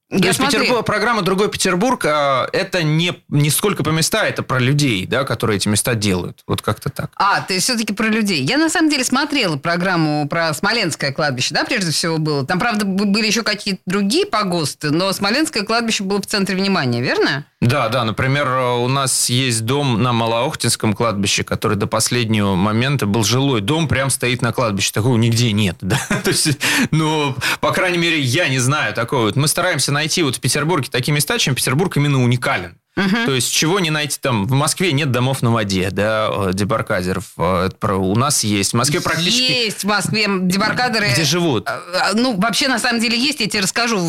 [0.09, 4.57] То есть Петербург, программа «Другой Петербург» а, это не, не сколько по места, это про
[4.57, 6.41] людей, да, которые эти места делают.
[6.47, 7.11] Вот как-то так.
[7.15, 8.41] А, ты все-таки про людей.
[8.43, 12.43] Я на самом деле смотрела программу про Смоленское кладбище, да, прежде всего было.
[12.43, 17.45] Там, правда, были еще какие-то другие погосты, но Смоленское кладбище было в центре внимания, верно?
[17.61, 18.05] Да, да.
[18.05, 23.59] Например, у нас есть дом на Малоохтинском кладбище, который до последнего момента был жилой.
[23.59, 24.91] Дом прям стоит на кладбище.
[24.93, 25.77] Такого нигде нет.
[25.89, 25.97] Да?
[26.23, 26.59] То есть,
[26.91, 29.31] ну, по крайней мере, я не знаю такого.
[29.33, 32.77] Мы стараемся найти вот в Петербурге такие места, чем Петербург именно уникален.
[32.99, 33.25] Угу.
[33.25, 34.45] То есть чего не найти там?
[34.45, 37.31] В Москве нет домов на воде, да, э, дебаркадеров.
[37.37, 38.73] Э, у нас есть.
[38.73, 39.51] В Москве практически...
[39.51, 41.09] Есть в Москве дебаркадеры.
[41.13, 41.69] Где живут?
[41.69, 43.39] Э, ну, вообще, на самом деле, есть.
[43.39, 43.99] Я тебе расскажу,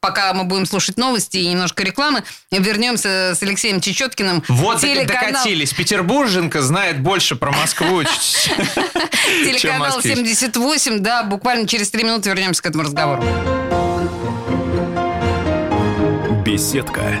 [0.00, 2.24] пока мы будем слушать новости и немножко рекламы.
[2.50, 4.42] Вернемся с Алексеем Чечеткиным.
[4.48, 5.32] Вот Телеканал...
[5.32, 5.72] докатились.
[5.72, 8.02] Петербурженко знает больше про Москву,
[9.44, 13.24] Телеканал 78, да, буквально через три минуты вернемся к этому разговору.
[16.44, 17.20] Беседка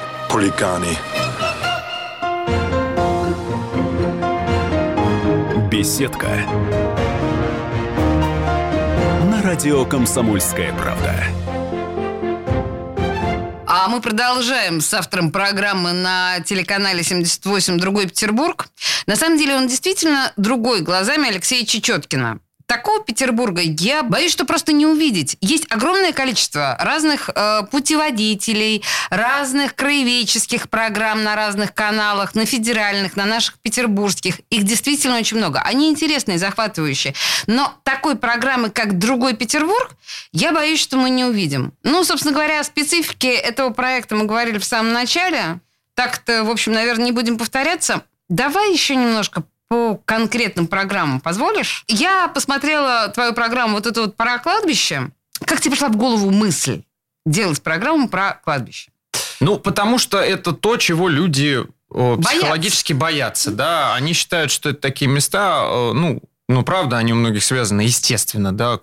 [0.31, 0.97] Хулиганы.
[5.69, 6.29] Беседка.
[9.29, 11.25] На радио «Комсомольская правда».
[13.67, 18.69] А мы продолжаем с автором программы на телеканале 78 «Другой Петербург».
[19.07, 22.39] На самом деле он действительно другой глазами Алексея Чечеткина.
[22.71, 25.35] Такого Петербурга я боюсь, что просто не увидеть.
[25.41, 33.25] Есть огромное количество разных э, путеводителей, разных краеведческих программ на разных каналах, на федеральных, на
[33.25, 34.39] наших петербургских.
[34.49, 35.59] Их действительно очень много.
[35.59, 37.13] Они интересные, захватывающие.
[37.45, 39.91] Но такой программы, как «Другой Петербург»,
[40.31, 41.73] я боюсь, что мы не увидим.
[41.83, 45.59] Ну, собственно говоря, о специфике этого проекта мы говорили в самом начале.
[45.93, 48.03] Так-то, в общем, наверное, не будем повторяться.
[48.29, 51.85] Давай еще немножко по конкретным программам позволишь?
[51.87, 55.11] Я посмотрела твою программу вот это вот про кладбище.
[55.45, 56.81] Как тебе пришла в голову мысль
[57.25, 58.91] делать программу про кладбище?
[59.39, 63.51] Ну, потому что это то, чего люди о, психологически боятся.
[63.51, 63.95] да.
[63.95, 66.21] Они считают, что это такие места, ну,
[66.51, 68.79] ну, правда, они у многих связаны, естественно, да,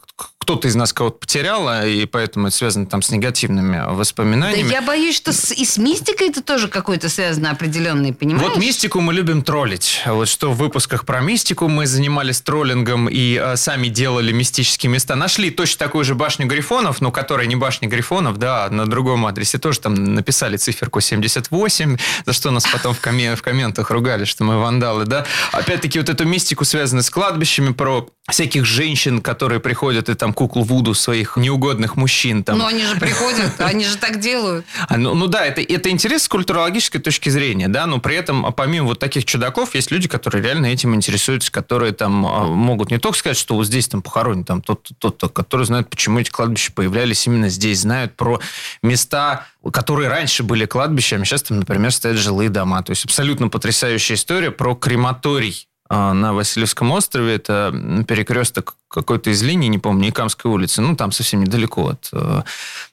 [0.49, 4.67] кто-то из нас кого-то потерял, а, и поэтому это связано там с негативными воспоминаниями.
[4.67, 8.49] Да я боюсь, что с, и с мистикой это тоже какой-то связано определенный, понимаешь?
[8.49, 10.01] Вот мистику мы любим троллить.
[10.07, 15.17] Вот что в выпусках про мистику мы занимались троллингом и а, сами делали мистические места.
[15.17, 19.59] Нашли точно такую же башню Грифонов, но которая не башня Грифонов, да, на другом адресе
[19.59, 24.45] тоже там написали циферку 78, за что нас потом в, коме- в комментах ругали, что
[24.45, 25.27] мы вандалы, да.
[25.53, 27.11] Опять-таки вот эту мистику связанную с
[27.59, 32.45] кладбищами, про всяких женщин, которые приходят и там куклу Вуду своих неугодных мужчин.
[32.45, 32.59] Там.
[32.59, 34.67] Но они же приходят, они же так делают.
[34.87, 38.45] А, ну, ну да, это, это интерес с культурологической точки зрения, да, но при этом,
[38.45, 42.91] а помимо вот таких чудаков, есть люди, которые реально этим интересуются, которые там а, могут
[42.91, 46.31] не только сказать, что вот здесь там похоронен там тот-то, тот-то, которые знают, почему эти
[46.31, 48.41] кладбища появлялись именно здесь, знают про
[48.83, 52.83] места, которые раньше были кладбищами, сейчас там, например, стоят жилые дома.
[52.83, 57.37] То есть абсолютно потрясающая история про крематорий на Васильевском острове.
[57.37, 60.81] Это перекресток какой-то из линий, не помню, Икамской улицы.
[60.81, 62.43] Ну, там совсем недалеко от э,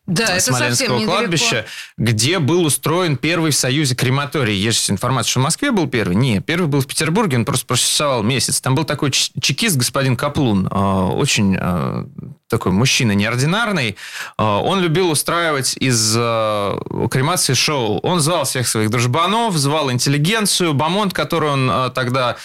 [0.05, 1.65] да, Смоленского кладбища,
[1.97, 4.55] где был устроен первый в Союзе крематорий.
[4.55, 6.15] Есть информация, что в Москве был первый.
[6.15, 8.59] Нет, первый был в Петербурге, он просто просуществовал месяц.
[8.59, 12.05] Там был такой чекист, господин Каплун, э, очень э,
[12.49, 13.95] такой мужчина неординарный.
[14.37, 17.99] Он любил устраивать из кремации шоу.
[18.03, 22.37] Он звал всех своих дружбанов, звал интеллигенцию, Бамонт, который он тогда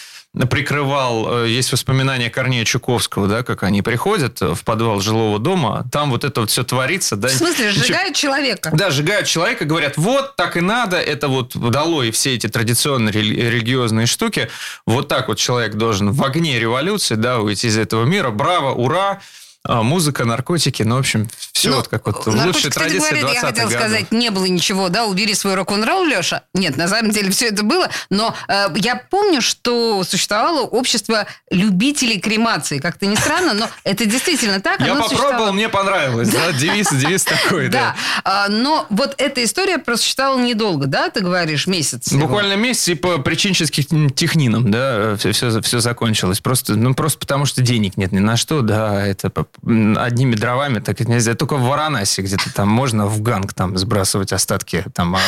[0.49, 6.09] прикрывал, э, есть воспоминания Корнея Чуковского, да, как они приходят в подвал жилого дома, там
[6.09, 7.17] вот это вот все творится.
[7.17, 7.27] Да.
[7.27, 8.71] В смысле, сжигают человека?
[8.73, 13.11] Да, сжигают человека, говорят, вот так и надо, это вот дало и все эти традиционные
[13.11, 14.49] религиозные штуки,
[14.85, 19.19] вот так вот человек должен в огне революции, да, уйти из этого мира, браво, ура,
[19.63, 23.39] а, музыка, наркотики, ну, в общем, все ну, вот как вот в лучшей традиции говоря,
[23.39, 23.71] 20 Я годов.
[23.71, 26.43] сказать, не было ничего, да, убери свой рок-н-ролл, Леша.
[26.55, 32.19] Нет, на самом деле все это было, но э, я помню, что существовало общество любителей
[32.19, 32.79] кремации.
[32.79, 34.79] Как-то не странно, но это действительно так.
[34.79, 37.95] Я попробовал, мне понравилось, да, девиз, девиз такой, да.
[38.23, 42.11] А, но вот эта история просуществовала недолго, да, ты говоришь, месяц?
[42.11, 46.39] Буквально месяц, и по причинческим технинам, да, все закончилось.
[46.39, 49.29] Просто, ну, просто потому что денег нет ни на что, да, это
[49.63, 51.35] одними дровами так нельзя.
[51.35, 54.85] Только в Варанаси где-то там можно в ганг там сбрасывать остатки.
[54.93, 55.19] Там, а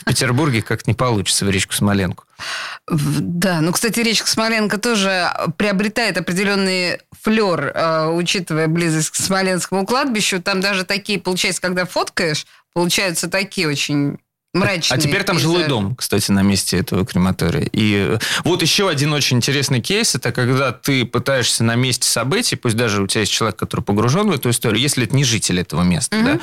[0.00, 2.24] в Петербурге как не получится в речку Смоленку.
[2.88, 10.40] Да, ну, кстати, речка Смоленко тоже приобретает определенный флер, э, учитывая близость к Смоленскому кладбищу.
[10.42, 14.18] Там даже такие, получается, когда фоткаешь, получаются такие очень
[14.56, 14.98] мрачные.
[14.98, 17.68] А теперь там жилой дом, кстати, на месте этого крематория.
[17.72, 22.56] И э, вот еще один очень интересный кейс, это когда ты пытаешься на месте событий,
[22.56, 25.60] пусть даже у тебя есть человек, который погружен в эту историю, если это не житель
[25.60, 26.26] этого места, угу.
[26.26, 26.40] да,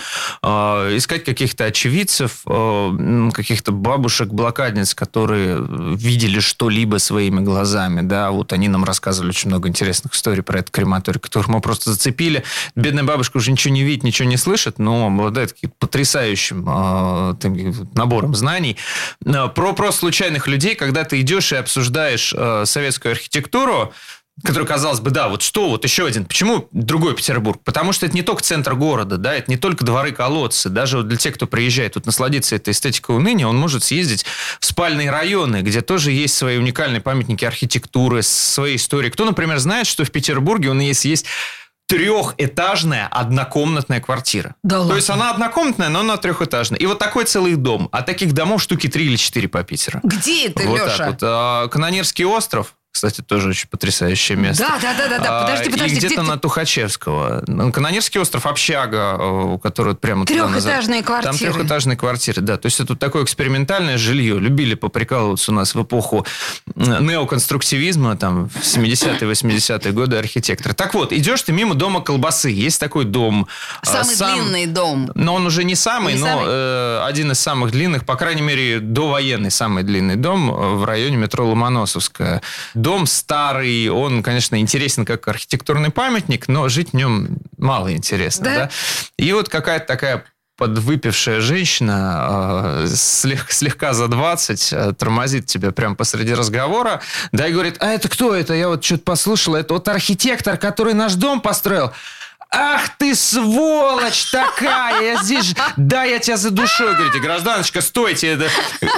[0.87, 5.57] э, искать каких-то очевидцев, э, каких-то бабушек, блокадниц, которые
[5.95, 10.71] видели что-либо своими глазами, да, вот они нам рассказывали очень много интересных историй про этот
[10.71, 12.43] крематорий, которых мы просто зацепили.
[12.75, 17.35] Бедная бабушка уже ничего не видит, ничего не слышит, но обладает потрясающим э,
[18.03, 18.77] набором знаний.
[19.25, 23.93] Э, про просто случайных людей, когда ты идешь и обсуждаешь э, советскую архитектуру,
[24.43, 26.25] который, казалось бы, да, вот что, вот еще один.
[26.25, 27.61] Почему другой Петербург?
[27.63, 30.69] Потому что это не только центр города, да, это не только дворы-колодцы.
[30.69, 34.25] Даже вот для тех, кто приезжает тут насладиться этой эстетикой уныния, он может съездить
[34.59, 39.11] в спальные районы, где тоже есть свои уникальные памятники архитектуры, свои истории.
[39.11, 41.25] Кто, например, знает, что в Петербурге у нас есть
[41.93, 44.55] трехэтажная однокомнатная квартира.
[44.63, 44.95] Да То ладно?
[44.95, 46.79] есть она однокомнатная, но она трехэтажная.
[46.79, 47.89] И вот такой целый дом.
[47.91, 49.99] А таких домов штуки три или четыре по Питеру.
[50.03, 50.97] Где это, вот Леша?
[50.97, 51.19] так вот.
[51.21, 54.65] А, Канонерский остров, кстати, тоже очень потрясающее место.
[54.69, 55.41] Да, да, да, да, да.
[55.41, 57.43] Подожди, подожди, И где-то где на Тухачевского.
[57.71, 60.61] Канонерский остров, общага, э, который прямо туда назад.
[60.85, 61.53] Трехэтажные Там квартиры.
[61.53, 62.57] трехэтажные квартиры, да.
[62.57, 64.39] То есть это такое экспериментальное жилье.
[64.39, 66.23] Любили поприкалываться у нас в эпоху
[66.75, 70.75] э, неоконструктивизма, там, в 70-е, 80-е годы архитекторы.
[70.75, 72.51] Так вот, идешь ты мимо дома колбасы.
[72.51, 73.47] Есть такой дом.
[73.81, 75.11] э, Самый сам- длинный дом.
[75.15, 76.45] но он уже не самый, Не но самый?
[76.47, 81.47] э, один из самых длинных, по крайней мере, довоенный самый длинный дом в районе метро
[81.47, 82.43] Ломоносовская.
[82.83, 88.43] Дом старый, он, конечно, интересен как архитектурный памятник, но жить в нем мало интересно.
[88.43, 88.55] Да?
[88.55, 88.69] Да?
[89.17, 90.25] И вот какая-то такая
[90.57, 97.53] подвыпившая женщина, э, слег- слегка за 20, э, тормозит тебя прямо посреди разговора, да, и
[97.53, 98.53] говорит, а это кто это?
[98.53, 101.91] Я вот что-то послушала, это вот архитектор, который наш дом построил.
[102.55, 105.01] Ах ты сволочь такая!
[105.15, 105.55] Я здесь.
[105.75, 106.93] Да, я тебя за душой.
[106.93, 108.27] Говорите, гражданочка, стойте.
[108.27, 108.49] Это...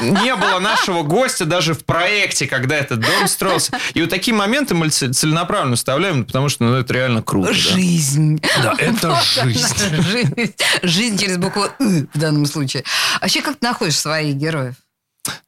[0.02, 3.72] Не было нашего гостя даже в проекте, когда этот дом строился.
[3.94, 7.48] И вот такие моменты мы целенаправленно вставляем, потому что ну, это реально круто.
[7.48, 7.54] да.
[7.54, 8.42] Жизнь.
[8.62, 9.76] Да, это Вот жизнь.
[10.12, 10.54] жизнь.
[10.84, 12.84] Жизнь через букву «ы» в данном случае.
[13.20, 14.76] А Вообще, как ты находишь своих героев?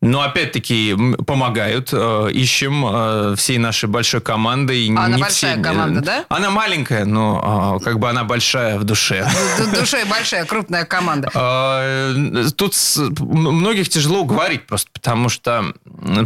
[0.01, 4.87] Но опять-таки помогают, э, ищем э, всей нашей большой командой.
[4.95, 6.25] А она большая все- команда, да?
[6.29, 9.27] Она маленькая, но э, как бы она большая в душе.
[9.57, 11.29] Ду- Душой большая, крупная команда.
[12.55, 12.75] Тут
[13.19, 15.73] многих тяжело говорить просто, потому что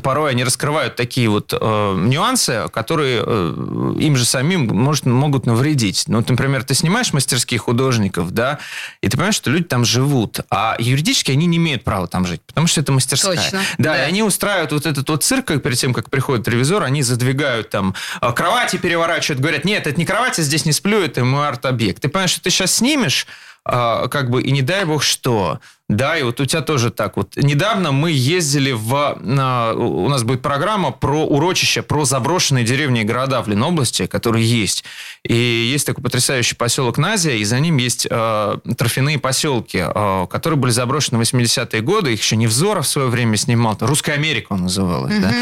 [0.03, 6.05] порой они раскрывают такие вот э, нюансы, которые э, им же самим может, могут навредить.
[6.07, 8.59] Ну, вот, например, ты снимаешь мастерских художников, да,
[9.01, 12.41] и ты понимаешь, что люди там живут, а юридически они не имеют права там жить,
[12.45, 13.35] потому что это мастерская.
[13.43, 14.03] Точно, Да, да.
[14.03, 17.95] и они устраивают вот этот вот цирк, перед тем, как приходит ревизор, они задвигают там
[18.21, 22.01] э, кровати, переворачивают, говорят, нет, это не кровать, я здесь не сплю, это мой арт-объект.
[22.01, 23.27] Ты понимаешь, что ты сейчас снимешь,
[23.63, 25.59] а, как бы, и не дай бог что.
[25.91, 27.35] Да, и вот у тебя тоже так вот.
[27.35, 29.17] Недавно мы ездили в...
[29.19, 34.45] на- у нас будет программа про урочища, про заброшенные деревни и города в Ленобласти, которые
[34.49, 34.85] есть.
[35.23, 40.57] И есть такой потрясающий поселок Назия, и за ним есть э, торфяные поселки, э, которые
[40.57, 42.13] были заброшены в 80-е годы.
[42.13, 43.77] Их еще Невзоров в свое время снимал.
[43.81, 45.33] Русская Америка он называлась, да.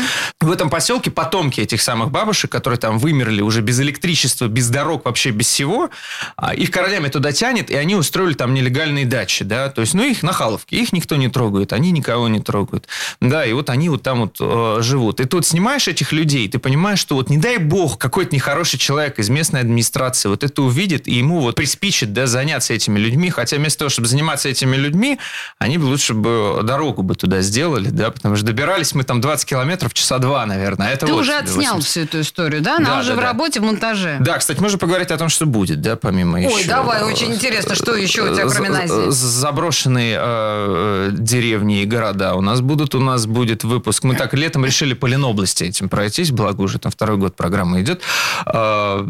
[0.41, 5.05] В этом поселке потомки этих самых бабушек, которые там вымерли уже без электричества, без дорог,
[5.05, 5.91] вообще без всего,
[6.37, 10.03] а, их королями туда тянет, и они устроили там нелегальные дачи, да, то есть, ну,
[10.03, 12.87] их на Халовке, их никто не трогает, они никого не трогают,
[13.19, 15.19] да, и вот они вот там вот э, живут.
[15.19, 19.19] И тут снимаешь этих людей, ты понимаешь, что вот не дай бог какой-то нехороший человек
[19.19, 23.57] из местной администрации вот это увидит, и ему вот приспичит, да, заняться этими людьми, хотя
[23.57, 25.19] вместо того, чтобы заниматься этими людьми,
[25.57, 29.47] они бы лучше бы дорогу бы туда сделали, да, потому что добирались мы там 20
[29.49, 30.87] километров часа два, наверное.
[30.87, 31.83] а Это Ты вот уже отснял 80.
[31.89, 32.77] всю эту историю, да?
[32.77, 33.23] Она Да, уже да, в да.
[33.23, 34.17] работе, в монтаже.
[34.21, 36.67] Да, кстати, можно поговорить о том, что будет, да, помимо Ой, еще...
[36.69, 39.09] давай, очень интересно, что еще у тебя, кроме Назии?
[39.09, 42.95] з- Заброшенные э, деревни и города у нас будут.
[42.95, 44.03] У нас будет выпуск.
[44.03, 48.01] Мы так летом решили по Ленобласти этим пройтись, благо уже там второй год программа идет.
[48.45, 49.01] Э,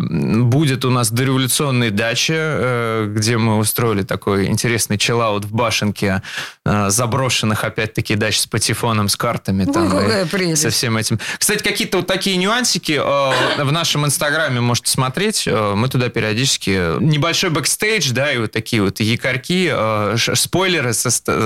[0.49, 6.21] Будет у нас дореволюционные дачи, э, где мы устроили такой интересный чиллаут в башенке
[6.65, 9.65] э, заброшенных, опять-таки, дач с патефоном, с картами.
[9.65, 10.61] Ой, там, прелесть.
[10.61, 11.19] Со всем этим.
[11.37, 15.47] Кстати, какие-то вот такие нюансики э, в нашем инстаграме можете смотреть.
[15.47, 20.93] Э, Мы туда периодически небольшой бэкстейдж, да, и вот такие вот якорьки, э, спойлеры,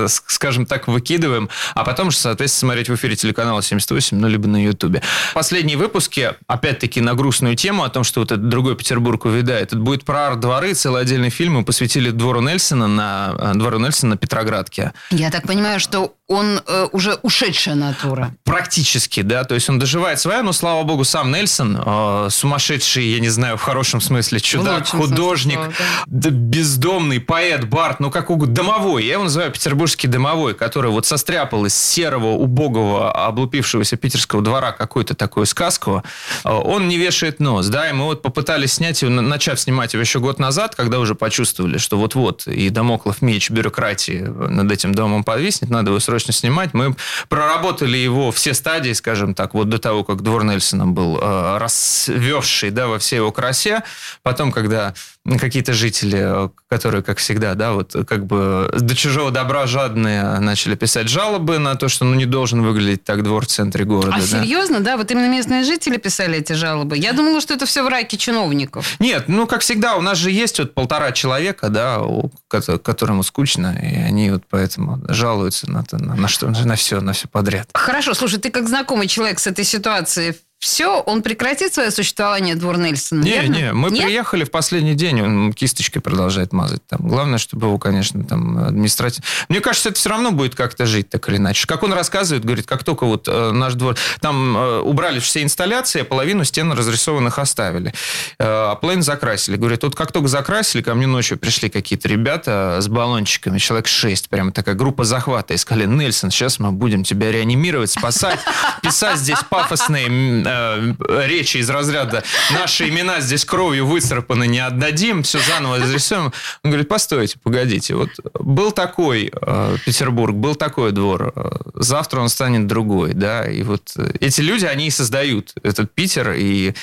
[0.07, 4.63] скажем так, выкидываем, а потом же, соответственно, смотреть в эфире телеканала 78, ну, либо на
[4.63, 5.01] Ютубе.
[5.33, 9.67] Последние выпуски, опять-таки, на грустную тему о том, что вот этот другой Петербург увядает.
[9.67, 14.11] Это будет про арт-дворы, целый отдельный фильм мы посвятили двору Нельсона на, э, двору Нельсона
[14.11, 14.93] на Петроградке.
[15.11, 18.33] Я так понимаю, что он э, уже ушедшая натура.
[18.43, 23.19] Практически, да, то есть он доживает свое, но, слава богу, сам Нельсон, э, сумасшедший, я
[23.19, 25.73] не знаю, в хорошем смысле, чудак, смысле художник, слова,
[26.07, 31.05] да, бездомный, поэт, бард, ну как угодно, домовой, я его называю петербургский домовой, который вот
[31.05, 36.03] состряпал из серого, убогого, облупившегося питерского двора какую-то такую сказку,
[36.43, 39.93] Э, он не вешает нос, да, и мы вот попытались снять его, на- начав снимать
[39.93, 44.93] его еще год назад, когда уже почувствовали, что вот-вот и домоклов меч бюрократии над этим
[44.93, 46.73] домом повиснет, надо его срочно снимать.
[46.73, 46.95] Мы
[47.29, 52.71] проработали его все стадии, скажем так, вот до того, как двор Нельсона был э, расвевший,
[52.71, 53.83] да, во всей его красе.
[54.21, 54.93] Потом, когда
[55.25, 60.75] какие-то жители, э, которые, как всегда, да, вот как бы до чужого добра жадные начали
[60.75, 64.15] писать жалобы на то, что ну, не должен выглядеть так двор в центре города.
[64.17, 64.25] А да.
[64.25, 64.97] серьезно, да?
[64.97, 66.97] Вот именно местные жители писали эти жалобы?
[66.97, 68.95] Я думала, что это все в раке чиновников.
[68.99, 73.23] Нет, ну, как всегда, у нас же есть вот полтора человека, да, у, ко- которому
[73.23, 77.69] скучно, и они вот поэтому жалуются на, на, на что, на все, на все подряд.
[77.73, 82.77] Хорошо, слушай, ты как знакомый человек с этой ситуацией, все, он прекратит свое существование, двор
[82.77, 83.21] Нельсона?
[83.21, 83.53] Не, верно?
[83.53, 84.05] не, мы Нет?
[84.05, 86.81] приехали в последний день, он кисточкой продолжает мазать.
[86.87, 87.01] Там.
[87.01, 89.25] Главное, чтобы его, конечно, там административно...
[89.49, 91.67] Мне кажется, это все равно будет как-то жить, так или иначе.
[91.67, 93.97] Как он рассказывает, говорит, как только вот э, наш двор...
[94.21, 97.93] Там э, убрали все инсталляции, а половину стен разрисованных оставили.
[98.39, 99.57] Э, а половину закрасили.
[99.57, 104.29] Говорит, вот как только закрасили, ко мне ночью пришли какие-то ребята с баллончиками, человек шесть,
[104.29, 108.39] прямо такая группа захвата, и сказали, Нельсон, сейчас мы будем тебя реанимировать, спасать,
[108.81, 115.39] писать здесь пафосные э, речи из разряда «Наши имена здесь кровью выцарапаны, не отдадим, все
[115.39, 116.31] заново разрисуем».
[116.63, 122.29] Он говорит, постойте, погодите, вот был такой э, Петербург, был такой двор, э, завтра он
[122.29, 126.73] станет другой, да, и вот эти люди, они и создают этот Питер, и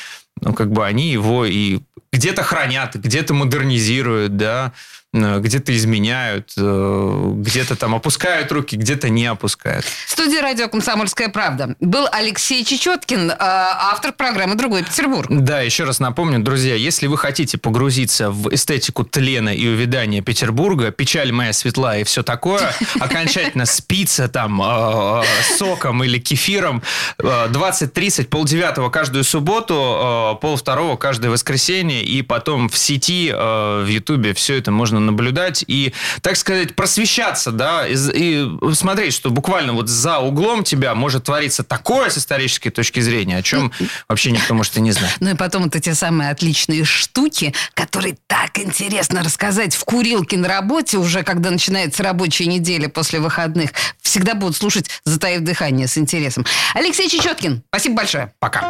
[0.41, 1.81] ну, как бы они его и
[2.12, 4.73] где-то хранят, где-то модернизируют, да,
[5.13, 9.85] где-то изменяют, э, где-то там опускают руки, где-то не опускают.
[9.85, 15.27] В студии радио «Комсомольская правда» был Алексей Чечеткин, э, автор программы «Другой Петербург».
[15.29, 20.93] Да, еще раз напомню, друзья, если вы хотите погрузиться в эстетику тлена и увядания Петербурга,
[20.93, 26.83] печаль моя светла и все такое, окончательно спиться там э, э, соком или кефиром,
[27.19, 33.89] э, 20-30, полдевятого каждую субботу, э, полвторого каждое воскресенье, и потом в сети, э, в
[33.89, 35.93] Ютубе все это можно наблюдать и,
[36.23, 41.63] так сказать, просвещаться, да, и, и смотреть, что буквально вот за углом тебя может твориться
[41.63, 43.73] такое с исторической точки зрения, о чем
[44.09, 45.17] вообще никто может и не знать.
[45.21, 50.49] Ну и потом вот эти самые отличные штуки, которые так интересно рассказать в курилке на
[50.49, 53.71] работе, уже когда начинается рабочая неделя после выходных,
[54.01, 56.45] всегда будут слушать, затаив дыхание с интересом.
[56.75, 58.33] Алексей Чечеткин, спасибо большое.
[58.41, 58.65] Пока.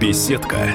[0.00, 0.74] Беседка.